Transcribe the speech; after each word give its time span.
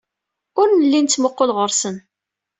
Ur 0.59 0.67
nelli 0.71 0.99
nettmuqul 1.01 1.51
ɣer-sen. 1.57 1.95